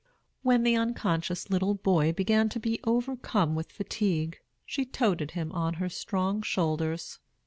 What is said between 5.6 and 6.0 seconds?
her